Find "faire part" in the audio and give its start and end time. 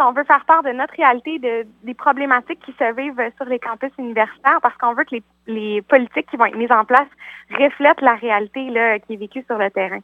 0.24-0.62